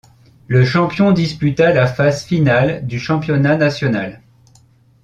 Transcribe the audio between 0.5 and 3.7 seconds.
champion disputa la phase finale du championnat